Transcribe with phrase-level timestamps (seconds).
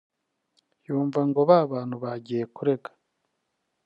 [0.87, 2.89] yumve ngo ba bantu bagiye kurega